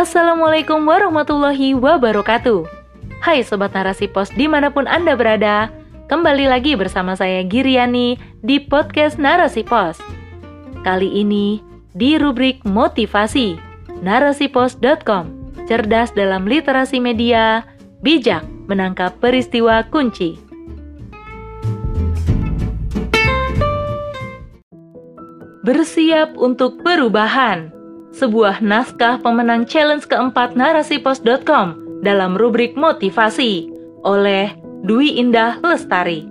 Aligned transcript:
Assalamualaikum 0.00 0.88
warahmatullahi 0.88 1.76
wabarakatuh. 1.76 2.64
Hai 3.20 3.44
Sobat 3.44 3.76
Narasi 3.76 4.08
Pos 4.08 4.32
di 4.32 4.48
mana 4.48 4.72
pun 4.72 4.88
Anda 4.88 5.12
berada 5.12 5.68
Kembali 6.08 6.48
lagi 6.48 6.72
bersama 6.72 7.12
saya 7.12 7.44
Giriani 7.44 8.16
di 8.40 8.64
podcast 8.64 9.20
Narasi 9.20 9.60
Pos. 9.60 10.00
Kali 10.88 11.20
ini 11.20 11.60
di 11.92 12.16
rubrik 12.16 12.64
motivasi 12.64 13.60
narasipos.com 14.00 15.52
Cerdas 15.68 16.16
dalam 16.16 16.48
literasi 16.48 16.96
media, 16.96 17.68
bijak 18.00 18.48
menangkap 18.72 19.20
peristiwa 19.20 19.84
kunci. 19.84 20.40
Bersiap 25.60 26.40
untuk 26.40 26.80
perubahan 26.80 27.79
sebuah 28.14 28.58
naskah 28.62 29.22
pemenang 29.22 29.66
challenge 29.66 30.06
keempat 30.10 30.58
narasipos.com 30.58 32.00
dalam 32.02 32.34
rubrik 32.34 32.74
motivasi 32.74 33.70
oleh 34.02 34.50
Dwi 34.82 35.20
Indah 35.20 35.60
Lestari. 35.60 36.26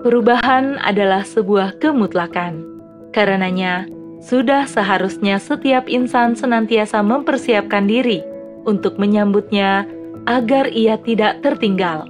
Perubahan 0.00 0.80
adalah 0.80 1.26
sebuah 1.26 1.76
kemutlakan. 1.76 2.64
Karenanya, 3.12 3.84
sudah 4.24 4.64
seharusnya 4.64 5.36
setiap 5.36 5.90
insan 5.90 6.32
senantiasa 6.32 7.04
mempersiapkan 7.04 7.84
diri 7.84 8.24
untuk 8.64 8.96
menyambutnya 8.96 9.84
agar 10.24 10.68
ia 10.72 10.96
tidak 11.00 11.44
tertinggal. 11.44 12.08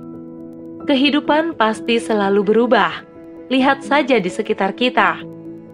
Kehidupan 0.86 1.54
pasti 1.58 1.98
selalu 1.98 2.46
berubah. 2.46 3.06
Lihat 3.50 3.82
saja 3.82 4.22
di 4.22 4.30
sekitar 4.30 4.78
kita 4.78 5.18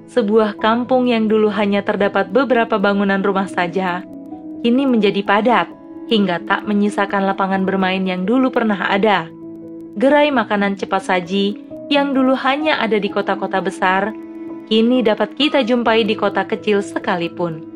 sebuah 0.06 0.58
kampung 0.62 1.10
yang 1.10 1.26
dulu 1.26 1.50
hanya 1.50 1.82
terdapat 1.82 2.30
beberapa 2.30 2.78
bangunan 2.78 3.20
rumah 3.22 3.50
saja, 3.50 4.06
kini 4.62 4.86
menjadi 4.86 5.22
padat 5.26 5.68
hingga 6.06 6.38
tak 6.46 6.62
menyisakan 6.64 7.26
lapangan 7.26 7.66
bermain 7.66 8.06
yang 8.06 8.22
dulu 8.22 8.54
pernah 8.54 8.78
ada. 8.86 9.26
Gerai 9.98 10.30
makanan 10.30 10.78
cepat 10.78 11.02
saji 11.02 11.58
yang 11.90 12.14
dulu 12.14 12.38
hanya 12.38 12.78
ada 12.78 12.98
di 12.98 13.10
kota-kota 13.10 13.58
besar, 13.58 14.14
kini 14.70 15.02
dapat 15.02 15.34
kita 15.34 15.66
jumpai 15.66 16.06
di 16.06 16.14
kota 16.14 16.46
kecil 16.46 16.82
sekalipun. 16.82 17.66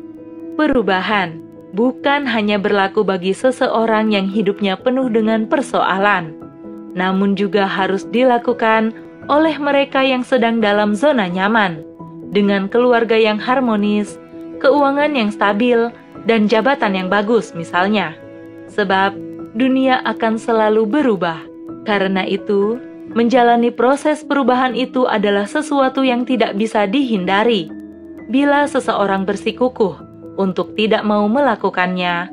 Perubahan 0.55 1.43
bukan 1.75 2.27
hanya 2.27 2.59
berlaku 2.59 3.03
bagi 3.03 3.35
seseorang 3.35 4.11
yang 4.15 4.27
hidupnya 4.31 4.79
penuh 4.79 5.11
dengan 5.11 5.47
persoalan, 5.47 6.35
namun 6.95 7.35
juga 7.35 7.67
harus 7.67 8.07
dilakukan 8.07 8.95
oleh 9.27 9.55
mereka 9.59 10.03
yang 10.03 10.23
sedang 10.23 10.59
dalam 10.59 10.95
zona 10.95 11.27
nyaman 11.27 11.90
dengan 12.31 12.71
keluarga 12.71 13.19
yang 13.19 13.37
harmonis, 13.37 14.15
keuangan 14.63 15.13
yang 15.13 15.29
stabil, 15.29 15.91
dan 16.23 16.47
jabatan 16.47 16.95
yang 16.95 17.07
bagus, 17.11 17.51
misalnya. 17.51 18.15
Sebab 18.71 19.13
dunia 19.53 19.99
akan 20.07 20.39
selalu 20.39 20.87
berubah. 20.87 21.43
Karena 21.83 22.23
itu, 22.23 22.79
menjalani 23.11 23.73
proses 23.73 24.23
perubahan 24.23 24.71
itu 24.77 25.03
adalah 25.09 25.43
sesuatu 25.43 26.05
yang 26.07 26.23
tidak 26.23 26.55
bisa 26.55 26.87
dihindari. 26.87 27.67
Bila 28.31 28.63
seseorang 28.63 29.27
bersikukuh 29.27 29.99
untuk 30.39 30.71
tidak 30.79 31.03
mau 31.03 31.27
melakukannya, 31.27 32.31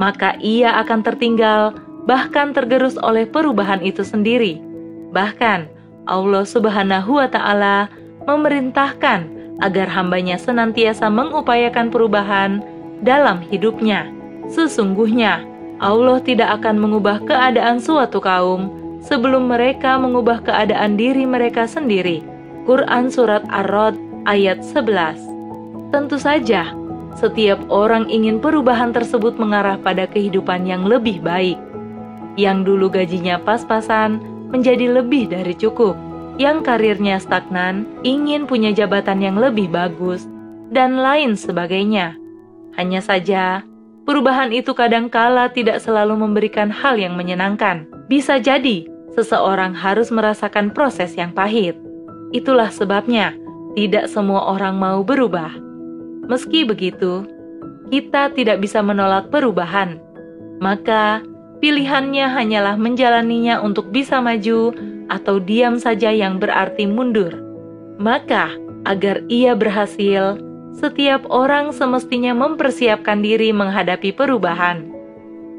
maka 0.00 0.40
ia 0.40 0.80
akan 0.80 1.04
tertinggal, 1.04 1.76
bahkan 2.08 2.56
tergerus 2.56 2.96
oleh 2.96 3.28
perubahan 3.28 3.84
itu 3.84 4.00
sendiri. 4.00 4.62
Bahkan 5.12 5.68
Allah 6.08 6.44
Subhanahu 6.48 7.20
wa 7.20 7.28
Ta'ala 7.28 7.92
memerintahkan 8.24 9.33
agar 9.62 9.86
hambanya 9.86 10.40
senantiasa 10.40 11.06
mengupayakan 11.12 11.92
perubahan 11.92 12.64
dalam 13.04 13.38
hidupnya. 13.46 14.10
Sesungguhnya, 14.50 15.44
Allah 15.78 16.18
tidak 16.22 16.62
akan 16.62 16.80
mengubah 16.80 17.22
keadaan 17.22 17.78
suatu 17.78 18.18
kaum 18.18 18.70
sebelum 19.04 19.50
mereka 19.50 20.00
mengubah 20.00 20.40
keadaan 20.42 20.96
diri 20.96 21.28
mereka 21.28 21.68
sendiri. 21.68 22.24
Quran 22.64 23.12
Surat 23.12 23.44
Ar-Rod 23.52 24.00
ayat 24.24 24.64
11 24.64 25.92
Tentu 25.92 26.16
saja, 26.16 26.72
setiap 27.14 27.60
orang 27.70 28.10
ingin 28.10 28.42
perubahan 28.42 28.90
tersebut 28.90 29.38
mengarah 29.38 29.78
pada 29.78 30.08
kehidupan 30.08 30.66
yang 30.66 30.88
lebih 30.88 31.22
baik. 31.22 31.60
Yang 32.34 32.58
dulu 32.66 32.86
gajinya 32.90 33.38
pas-pasan 33.38 34.18
menjadi 34.50 34.90
lebih 34.90 35.30
dari 35.30 35.54
cukup 35.54 35.94
yang 36.34 36.66
karirnya 36.66 37.22
stagnan, 37.22 37.86
ingin 38.02 38.46
punya 38.50 38.74
jabatan 38.74 39.22
yang 39.22 39.38
lebih 39.38 39.70
bagus, 39.70 40.26
dan 40.74 40.98
lain 40.98 41.38
sebagainya. 41.38 42.18
Hanya 42.74 42.98
saja, 42.98 43.62
perubahan 44.02 44.50
itu 44.50 44.74
kadangkala 44.74 45.50
tidak 45.54 45.78
selalu 45.78 46.18
memberikan 46.18 46.74
hal 46.74 46.98
yang 46.98 47.14
menyenangkan. 47.14 47.86
Bisa 48.10 48.42
jadi, 48.42 48.90
seseorang 49.14 49.72
harus 49.78 50.10
merasakan 50.10 50.74
proses 50.74 51.14
yang 51.14 51.30
pahit. 51.30 51.78
Itulah 52.34 52.74
sebabnya 52.74 53.30
tidak 53.78 54.10
semua 54.10 54.50
orang 54.50 54.74
mau 54.74 55.06
berubah. 55.06 55.54
Meski 56.26 56.66
begitu, 56.66 57.22
kita 57.94 58.34
tidak 58.34 58.58
bisa 58.58 58.82
menolak 58.82 59.30
perubahan. 59.30 60.02
Maka, 60.58 61.22
pilihannya 61.62 62.26
hanyalah 62.26 62.74
menjalaninya 62.74 63.62
untuk 63.62 63.94
bisa 63.94 64.18
maju 64.18 64.74
atau 65.08 65.40
diam 65.40 65.76
saja 65.76 66.12
yang 66.12 66.40
berarti 66.40 66.88
mundur. 66.88 67.34
Maka, 68.00 68.52
agar 68.84 69.22
ia 69.30 69.56
berhasil, 69.56 70.38
setiap 70.74 71.22
orang 71.30 71.70
semestinya 71.70 72.34
mempersiapkan 72.34 73.22
diri 73.22 73.54
menghadapi 73.54 74.10
perubahan. 74.10 74.90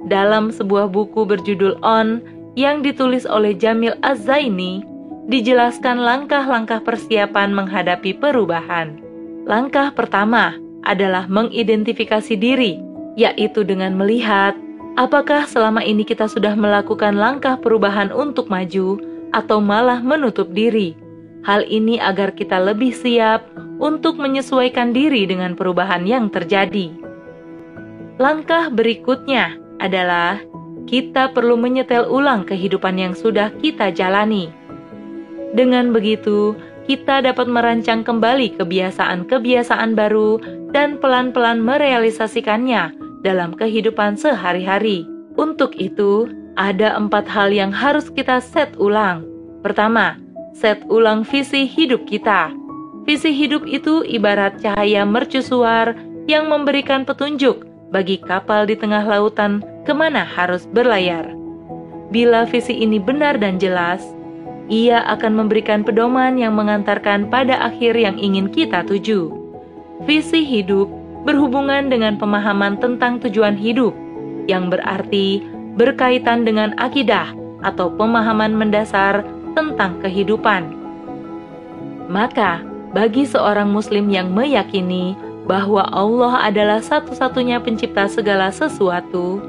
Dalam 0.06 0.54
sebuah 0.54 0.92
buku 0.92 1.26
berjudul 1.26 1.82
On 1.82 2.22
yang 2.54 2.86
ditulis 2.86 3.26
oleh 3.26 3.58
Jamil 3.58 3.98
Az-Zaini, 4.06 4.86
dijelaskan 5.26 5.98
langkah-langkah 5.98 6.86
persiapan 6.86 7.50
menghadapi 7.56 8.14
perubahan. 8.22 9.02
Langkah 9.50 9.90
pertama 9.94 10.54
adalah 10.86 11.26
mengidentifikasi 11.26 12.38
diri, 12.38 12.78
yaitu 13.18 13.66
dengan 13.66 13.98
melihat 13.98 14.54
apakah 14.96 15.50
selama 15.50 15.82
ini 15.82 16.06
kita 16.06 16.30
sudah 16.30 16.54
melakukan 16.54 17.18
langkah 17.18 17.58
perubahan 17.58 18.14
untuk 18.14 18.52
maju 18.52 19.02
atau 19.36 19.60
malah 19.60 20.00
menutup 20.00 20.56
diri. 20.56 20.96
Hal 21.44 21.68
ini 21.68 22.00
agar 22.00 22.32
kita 22.32 22.58
lebih 22.58 22.96
siap 22.96 23.46
untuk 23.78 24.16
menyesuaikan 24.16 24.96
diri 24.96 25.28
dengan 25.28 25.54
perubahan 25.54 26.08
yang 26.08 26.32
terjadi. 26.32 26.90
Langkah 28.16 28.72
berikutnya 28.72 29.60
adalah 29.84 30.40
kita 30.88 31.36
perlu 31.36 31.60
menyetel 31.60 32.08
ulang 32.08 32.48
kehidupan 32.48 32.96
yang 32.96 33.14
sudah 33.14 33.52
kita 33.60 33.92
jalani. 33.92 34.48
Dengan 35.52 35.92
begitu, 35.92 36.56
kita 36.88 37.26
dapat 37.26 37.50
merancang 37.50 38.06
kembali 38.06 38.56
kebiasaan-kebiasaan 38.62 39.98
baru 39.98 40.40
dan 40.72 41.02
pelan-pelan 41.02 41.60
merealisasikannya 41.60 42.96
dalam 43.26 43.58
kehidupan 43.58 44.16
sehari-hari. 44.16 45.04
Untuk 45.36 45.76
itu, 45.76 46.30
ada 46.56 46.96
empat 46.96 47.28
hal 47.28 47.52
yang 47.52 47.72
harus 47.72 48.08
kita 48.12 48.40
set 48.40 48.72
ulang. 48.80 49.28
Pertama, 49.60 50.20
set 50.56 50.84
ulang 50.88 51.28
visi 51.28 51.68
hidup 51.68 52.08
kita. 52.08 52.52
Visi 53.06 53.36
hidup 53.36 53.68
itu 53.70 54.02
ibarat 54.02 54.58
cahaya 54.64 55.06
mercusuar 55.06 55.94
yang 56.26 56.50
memberikan 56.50 57.06
petunjuk 57.06 57.68
bagi 57.94 58.18
kapal 58.18 58.66
di 58.66 58.74
tengah 58.74 59.06
lautan 59.06 59.62
ke 59.86 59.94
mana 59.94 60.26
harus 60.26 60.66
berlayar. 60.66 61.30
Bila 62.10 62.50
visi 62.50 62.74
ini 62.74 62.98
benar 62.98 63.38
dan 63.38 63.62
jelas, 63.62 64.02
ia 64.66 65.06
akan 65.06 65.46
memberikan 65.46 65.86
pedoman 65.86 66.42
yang 66.42 66.58
mengantarkan 66.58 67.30
pada 67.30 67.62
akhir 67.62 67.94
yang 67.94 68.18
ingin 68.18 68.50
kita 68.50 68.82
tuju. 68.82 69.30
Visi 70.10 70.42
hidup 70.42 70.90
berhubungan 71.26 71.94
dengan 71.94 72.18
pemahaman 72.18 72.82
tentang 72.82 73.22
tujuan 73.22 73.54
hidup, 73.54 73.94
yang 74.50 74.70
berarti 74.70 75.42
berkaitan 75.76 76.48
dengan 76.48 76.72
akidah 76.80 77.36
atau 77.62 77.92
pemahaman 77.92 78.56
mendasar 78.56 79.28
tentang 79.56 80.00
kehidupan. 80.00 80.72
Maka, 82.08 82.64
bagi 82.96 83.28
seorang 83.28 83.72
Muslim 83.72 84.08
yang 84.08 84.32
meyakini 84.32 85.20
bahwa 85.46 85.86
Allah 85.92 86.48
adalah 86.48 86.80
satu-satunya 86.80 87.60
pencipta 87.62 88.08
segala 88.08 88.50
sesuatu, 88.50 89.44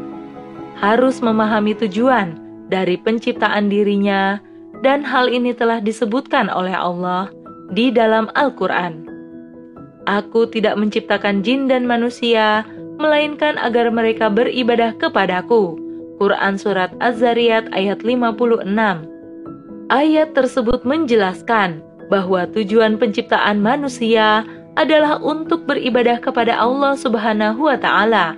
harus 0.76 1.22
memahami 1.24 1.72
tujuan 1.78 2.36
dari 2.68 2.98
penciptaan 3.00 3.70
dirinya, 3.70 4.42
dan 4.84 5.06
hal 5.06 5.32
ini 5.32 5.56
telah 5.56 5.80
disebutkan 5.80 6.52
oleh 6.52 6.74
Allah 6.74 7.32
di 7.72 7.88
dalam 7.88 8.28
Al-Quran. 8.36 9.08
Aku 10.06 10.46
tidak 10.46 10.78
menciptakan 10.78 11.42
jin 11.42 11.66
dan 11.66 11.88
manusia, 11.88 12.62
melainkan 13.00 13.58
agar 13.58 13.90
mereka 13.90 14.30
beribadah 14.30 14.94
kepadaku 14.96 15.85
Quran 16.16 16.56
Surat 16.56 16.92
Az-Zariyat 16.98 17.72
ayat 17.76 18.00
56. 18.00 18.64
Ayat 19.92 20.28
tersebut 20.32 20.82
menjelaskan 20.82 21.84
bahwa 22.08 22.48
tujuan 22.50 22.96
penciptaan 22.96 23.60
manusia 23.60 24.42
adalah 24.76 25.20
untuk 25.20 25.64
beribadah 25.68 26.20
kepada 26.20 26.56
Allah 26.56 26.96
Subhanahu 26.96 27.68
wa 27.68 27.76
Ta'ala, 27.80 28.36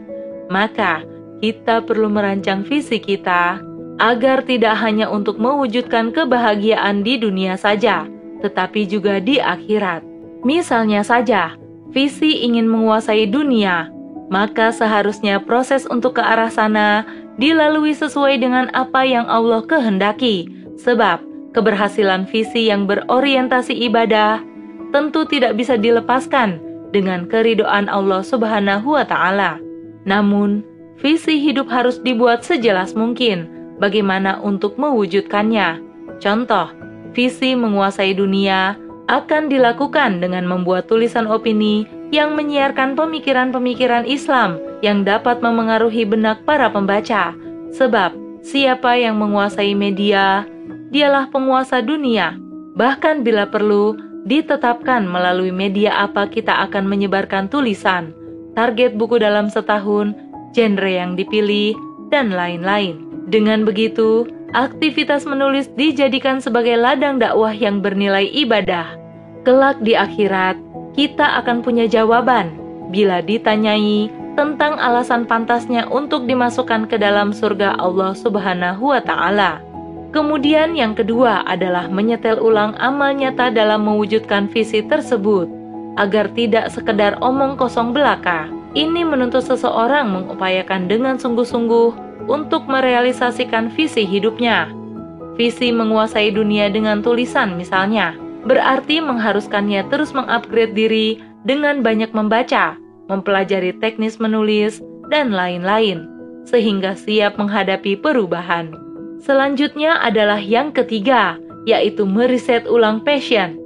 maka 0.51 1.03
kita 1.39 1.83
perlu 1.87 2.11
merancang 2.11 2.67
visi 2.67 2.99
kita 2.99 3.63
agar 3.99 4.47
tidak 4.47 4.79
hanya 4.79 5.11
untuk 5.11 5.39
mewujudkan 5.43 6.15
kebahagiaan 6.15 7.03
di 7.03 7.19
dunia 7.19 7.59
saja, 7.59 8.07
tetapi 8.43 8.87
juga 8.87 9.19
di 9.19 9.43
akhirat. 9.43 10.07
Misalnya 10.47 11.03
saja, 11.03 11.59
visi 11.91 12.47
ingin 12.47 12.71
menguasai 12.71 13.27
dunia, 13.27 13.91
maka 14.31 14.71
seharusnya 14.71 15.43
proses 15.43 15.83
untuk 15.91 16.21
ke 16.21 16.23
arah 16.23 16.53
sana 16.53 17.03
dilalui 17.39 17.95
sesuai 17.95 18.43
dengan 18.43 18.67
apa 18.75 19.07
yang 19.07 19.25
Allah 19.31 19.63
kehendaki, 19.65 20.51
sebab 20.75 21.23
keberhasilan 21.55 22.27
visi 22.29 22.69
yang 22.69 22.85
berorientasi 22.85 23.73
ibadah 23.89 24.43
tentu 24.91 25.25
tidak 25.25 25.55
bisa 25.55 25.79
dilepaskan 25.79 26.61
dengan 26.91 27.25
keridoan 27.31 27.87
Allah 27.87 28.21
Subhanahu 28.27 28.99
wa 28.99 29.05
Ta'ala. 29.07 29.63
Namun, 30.05 30.67
visi 30.99 31.39
hidup 31.39 31.71
harus 31.71 32.03
dibuat 32.03 32.43
sejelas 32.43 32.93
mungkin 32.99 33.47
bagaimana 33.79 34.43
untuk 34.43 34.75
mewujudkannya. 34.77 35.81
Contoh, 36.19 36.73
visi 37.15 37.55
menguasai 37.55 38.17
dunia 38.17 38.75
akan 39.09 39.49
dilakukan 39.49 40.21
dengan 40.21 40.45
membuat 40.45 40.91
tulisan 40.91 41.25
opini 41.25 41.87
yang 42.09 42.35
menyiarkan 42.37 42.97
pemikiran-pemikiran 42.97 44.09
Islam 44.09 44.57
yang 44.81 45.03
dapat 45.03 45.43
memengaruhi 45.43 46.07
benak 46.07 46.43
para 46.47 46.71
pembaca. 46.71 47.35
Sebab, 47.75 48.15
siapa 48.43 48.97
yang 48.97 49.19
menguasai 49.19 49.75
media, 49.75 50.47
dialah 50.89 51.29
penguasa 51.29 51.85
dunia. 51.85 52.39
Bahkan 52.79 53.27
bila 53.27 53.51
perlu, 53.51 53.99
ditetapkan 54.29 55.09
melalui 55.09 55.51
media 55.51 56.05
apa 56.05 56.29
kita 56.29 56.53
akan 56.69 56.85
menyebarkan 56.87 57.49
tulisan, 57.49 58.13
target 58.53 58.95
buku 58.95 59.17
dalam 59.19 59.49
setahun, 59.49 60.15
genre 60.53 60.91
yang 60.91 61.17
dipilih, 61.17 61.75
dan 62.13 62.33
lain-lain. 62.33 63.05
Dengan 63.29 63.65
begitu, 63.65 64.25
aktivitas 64.57 65.29
menulis 65.29 65.69
dijadikan 65.77 66.41
sebagai 66.41 66.77
ladang 66.81 67.21
dakwah 67.21 67.53
yang 67.53 67.85
bernilai 67.85 68.29
ibadah. 68.33 68.97
Kelak 69.45 69.81
di 69.85 69.93
akhirat, 69.97 70.57
kita 70.97 71.41
akan 71.45 71.61
punya 71.61 71.85
jawaban 71.85 72.57
bila 72.89 73.21
ditanyai 73.21 74.09
tentang 74.39 74.79
alasan 74.79 75.27
pantasnya 75.27 75.91
untuk 75.91 76.31
dimasukkan 76.31 76.87
ke 76.87 76.95
dalam 76.95 77.35
surga 77.35 77.75
Allah 77.75 78.15
Subhanahu 78.15 78.95
wa 78.95 79.03
Ta'ala. 79.03 79.59
Kemudian, 80.15 80.79
yang 80.79 80.95
kedua 80.95 81.43
adalah 81.43 81.91
menyetel 81.91 82.39
ulang 82.39 82.79
amal 82.79 83.19
nyata 83.19 83.51
dalam 83.51 83.83
mewujudkan 83.83 84.47
visi 84.47 84.87
tersebut, 84.87 85.51
agar 85.99 86.31
tidak 86.39 86.71
sekedar 86.71 87.19
omong 87.19 87.59
kosong 87.59 87.91
belaka. 87.91 88.47
Ini 88.79 89.03
menuntut 89.03 89.43
seseorang 89.43 90.07
mengupayakan 90.07 90.87
dengan 90.87 91.19
sungguh-sungguh 91.19 92.23
untuk 92.31 92.71
merealisasikan 92.71 93.75
visi 93.75 94.07
hidupnya. 94.07 94.71
Visi 95.35 95.75
menguasai 95.75 96.31
dunia 96.31 96.71
dengan 96.71 97.03
tulisan 97.03 97.59
misalnya, 97.59 98.15
berarti 98.47 99.03
mengharuskannya 99.03 99.83
terus 99.91 100.15
mengupgrade 100.15 100.79
diri 100.79 101.19
dengan 101.43 101.83
banyak 101.83 102.15
membaca, 102.15 102.79
mempelajari 103.09 103.75
teknis 103.81 104.21
menulis, 104.21 104.79
dan 105.09 105.33
lain-lain, 105.33 106.05
sehingga 106.45 106.93
siap 106.95 107.41
menghadapi 107.41 107.97
perubahan. 107.99 108.77
Selanjutnya 109.19 109.99
adalah 109.99 110.39
yang 110.39 110.71
ketiga, 110.71 111.41
yaitu 111.65 112.05
meriset 112.05 112.69
ulang 112.69 113.03
passion. 113.03 113.59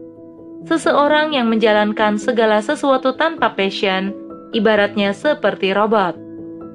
Seseorang 0.65 1.35
yang 1.35 1.51
menjalankan 1.51 2.17
segala 2.17 2.63
sesuatu 2.63 3.19
tanpa 3.19 3.53
passion, 3.53 4.15
ibaratnya 4.55 5.11
seperti 5.11 5.75
robot 5.75 6.23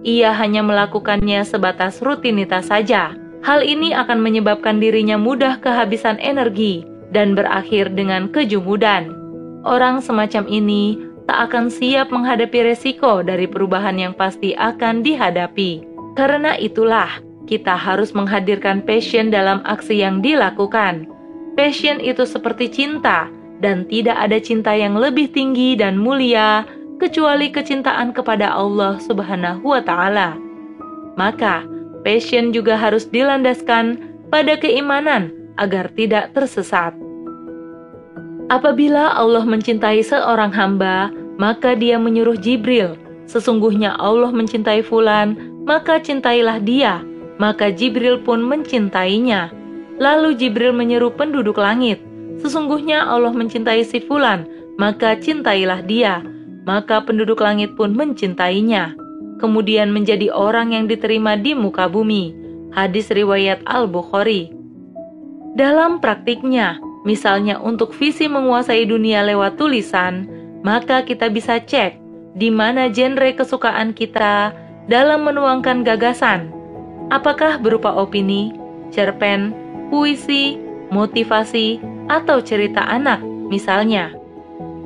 ia 0.07 0.31
hanya 0.31 0.61
melakukannya 0.61 1.43
sebatas 1.43 1.99
rutinitas 1.99 2.71
saja. 2.71 3.11
Hal 3.41 3.59
ini 3.59 3.91
akan 3.91 4.23
menyebabkan 4.23 4.79
dirinya 4.79 5.19
mudah 5.19 5.59
kehabisan 5.59 6.15
energi 6.23 6.87
dan 7.11 7.35
berakhir 7.35 7.91
dengan 7.91 8.31
kejumudan. 8.31 9.11
Orang 9.67 9.99
semacam 9.99 10.47
ini 10.47 10.95
tak 11.27 11.51
akan 11.51 11.67
siap 11.67 12.09
menghadapi 12.09 12.71
resiko 12.71 13.19
dari 13.19 13.45
perubahan 13.45 13.99
yang 13.99 14.15
pasti 14.15 14.55
akan 14.55 15.03
dihadapi. 15.03 15.83
Karena 16.15 16.55
itulah, 16.55 17.19
kita 17.45 17.75
harus 17.75 18.15
menghadirkan 18.15 18.81
passion 18.83 19.29
dalam 19.29 19.61
aksi 19.67 20.01
yang 20.01 20.23
dilakukan. 20.23 21.07
Passion 21.59 21.99
itu 21.99 22.23
seperti 22.23 22.71
cinta, 22.71 23.27
dan 23.59 23.85
tidak 23.89 24.17
ada 24.17 24.37
cinta 24.37 24.73
yang 24.73 24.95
lebih 24.95 25.29
tinggi 25.33 25.73
dan 25.75 25.97
mulia 25.97 26.65
kecuali 26.97 27.49
kecintaan 27.53 28.13
kepada 28.13 28.53
Allah 28.53 28.97
Subhanahu 29.01 29.65
wa 29.65 29.81
taala. 29.81 30.37
Maka, 31.17 31.65
passion 32.05 32.53
juga 32.53 32.77
harus 32.77 33.09
dilandaskan 33.09 33.99
pada 34.29 34.57
keimanan 34.57 35.33
agar 35.57 35.89
tidak 35.97 36.33
tersesat. 36.37 36.93
Apabila 38.47 39.11
Allah 39.15 39.43
mencintai 39.43 39.99
seorang 40.03 40.55
hamba, 40.55 41.11
maka 41.35 41.75
dia 41.75 41.99
menyuruh 41.99 42.39
Jibril, 42.39 42.95
sesungguhnya 43.27 43.99
Allah 43.99 44.31
mencintai 44.31 44.81
fulan, 44.81 45.35
maka 45.67 45.99
cintailah 45.99 46.63
dia. 46.63 47.03
Maka 47.37 47.69
Jibril 47.69 48.23
pun 48.25 48.41
mencintainya. 48.41 49.53
Lalu 50.01 50.33
Jibril 50.39 50.73
menyeru 50.73 51.13
penduduk 51.13 51.61
langit, 51.61 52.01
sesungguhnya 52.41 53.05
Allah 53.05 53.29
mencintai 53.29 53.85
si 53.85 54.01
fulan, 54.01 54.49
maka 54.79 55.13
cintailah 55.19 55.85
dia 55.85 56.25
maka 56.67 56.99
penduduk 56.99 57.39
langit 57.39 57.79
pun 57.79 57.95
mencintainya, 57.95 58.91
kemudian 59.39 59.87
menjadi 59.95 60.27
orang 60.35 60.75
yang 60.75 60.91
diterima 60.91 61.39
di 61.39 61.55
muka 61.55 61.87
bumi. 61.87 62.35
Hadis 62.75 63.07
riwayat 63.07 63.63
Al-Bukhari. 63.63 64.51
Dalam 65.55 66.03
praktiknya, 66.03 66.75
misalnya 67.07 67.55
untuk 67.63 67.95
visi 67.95 68.27
menguasai 68.27 68.83
dunia 68.83 69.23
lewat 69.23 69.55
tulisan, 69.55 70.27
maka 70.67 71.07
kita 71.07 71.31
bisa 71.31 71.63
cek 71.63 71.95
di 72.35 72.51
mana 72.51 72.91
genre 72.91 73.31
kesukaan 73.31 73.95
kita 73.95 74.51
dalam 74.91 75.23
menuangkan 75.23 75.87
gagasan. 75.87 76.51
Apakah 77.07 77.63
berupa 77.63 77.95
opini, 77.95 78.51
cerpen, 78.91 79.55
puisi, 79.87 80.59
motivasi, 80.91 81.79
atau 82.11 82.43
cerita 82.43 82.83
anak, 82.83 83.23
misalnya 83.23 84.11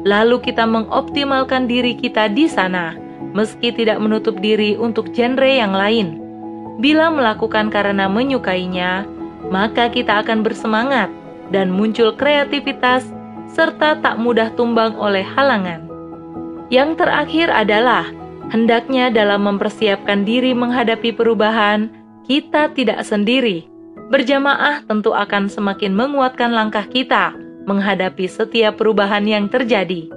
lalu 0.05 0.41
kita 0.41 0.65
mengoptimalkan 0.65 1.69
diri 1.69 1.93
kita 1.93 2.29
di 2.29 2.49
sana, 2.49 2.97
meski 3.33 3.69
tidak 3.73 4.01
menutup 4.01 4.37
diri 4.41 4.73
untuk 4.77 5.13
genre 5.13 5.45
yang 5.45 5.73
lain. 5.73 6.17
Bila 6.81 7.13
melakukan 7.13 7.69
karena 7.69 8.09
menyukainya, 8.09 9.05
maka 9.53 9.93
kita 9.93 10.25
akan 10.25 10.41
bersemangat 10.41 11.13
dan 11.51 11.69
muncul 11.69 12.15
kreativitas 12.15 13.05
serta 13.51 13.99
tak 13.99 14.15
mudah 14.17 14.51
tumbang 14.55 14.95
oleh 14.95 15.23
halangan. 15.23 15.85
Yang 16.71 17.03
terakhir 17.03 17.51
adalah 17.51 18.07
hendaknya 18.49 19.11
dalam 19.11 19.43
mempersiapkan 19.43 20.23
diri 20.23 20.55
menghadapi 20.55 21.11
perubahan, 21.11 21.91
kita 22.23 22.71
tidak 22.71 23.03
sendiri. 23.03 23.67
Berjamaah 24.11 24.83
tentu 24.87 25.11
akan 25.11 25.51
semakin 25.51 25.91
menguatkan 25.91 26.51
langkah 26.51 26.87
kita 26.87 27.35
menghadapi 27.67 28.27
setiap 28.27 28.79
perubahan 28.79 29.27
yang 29.27 29.51
terjadi. 29.51 30.07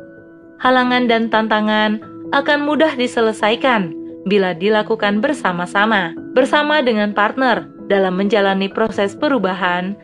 Halangan 0.63 1.11
dan 1.11 1.29
tantangan 1.29 2.03
akan 2.31 2.61
mudah 2.67 2.95
diselesaikan 2.95 3.95
bila 4.25 4.57
dilakukan 4.57 5.21
bersama-sama. 5.21 6.17
Bersama 6.35 6.83
dengan 6.83 7.15
partner 7.15 7.69
dalam 7.87 8.19
menjalani 8.19 8.67
proses 8.67 9.15
perubahan, 9.15 9.95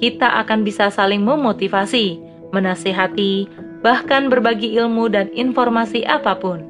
kita 0.00 0.40
akan 0.42 0.64
bisa 0.64 0.88
saling 0.88 1.20
memotivasi, 1.20 2.18
menasihati, 2.50 3.46
bahkan 3.84 4.32
berbagi 4.32 4.72
ilmu 4.80 5.12
dan 5.12 5.28
informasi 5.36 6.02
apa 6.08 6.36
pun. 6.40 6.64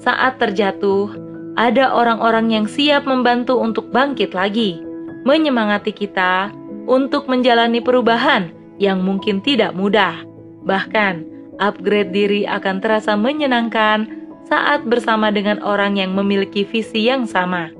Saat 0.00 0.40
terjatuh, 0.40 1.12
ada 1.54 1.92
orang-orang 1.92 2.50
yang 2.50 2.66
siap 2.66 3.04
membantu 3.04 3.60
untuk 3.60 3.92
bangkit 3.92 4.32
lagi, 4.32 4.80
menyemangati 5.28 5.92
kita 5.92 6.50
untuk 6.88 7.28
menjalani 7.28 7.78
perubahan 7.84 8.50
yang 8.80 9.04
mungkin 9.04 9.44
tidak 9.44 9.76
mudah. 9.76 10.24
Bahkan, 10.64 11.28
upgrade 11.60 12.10
diri 12.10 12.42
akan 12.48 12.80
terasa 12.80 13.14
menyenangkan 13.14 14.08
saat 14.48 14.82
bersama 14.88 15.30
dengan 15.30 15.60
orang 15.62 16.00
yang 16.00 16.16
memiliki 16.16 16.64
visi 16.66 17.06
yang 17.06 17.28
sama. 17.28 17.70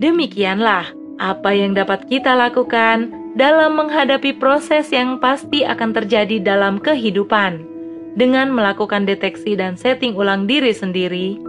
Demikianlah 0.00 0.90
apa 1.20 1.50
yang 1.52 1.76
dapat 1.76 2.08
kita 2.08 2.32
lakukan 2.32 3.19
dalam 3.40 3.72
menghadapi 3.80 4.36
proses 4.36 4.92
yang 4.92 5.16
pasti 5.16 5.64
akan 5.64 5.96
terjadi 5.96 6.44
dalam 6.44 6.76
kehidupan. 6.76 7.64
Dengan 8.12 8.52
melakukan 8.52 9.08
deteksi 9.08 9.56
dan 9.56 9.80
setting 9.80 10.12
ulang 10.12 10.44
diri 10.44 10.76
sendiri, 10.76 11.40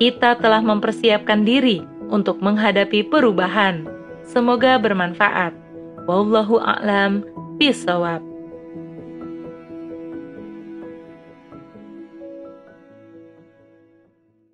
kita 0.00 0.40
telah 0.40 0.64
mempersiapkan 0.64 1.44
diri 1.44 1.84
untuk 2.08 2.40
menghadapi 2.40 3.04
perubahan. 3.12 3.84
Semoga 4.24 4.80
bermanfaat. 4.80 5.52
Wallahu 6.08 6.64
a'lam 6.64 7.28
bishawab. 7.60 8.24